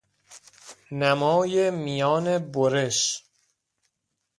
نمای 0.91 1.71
میان 1.71 2.39
برش 2.51 3.23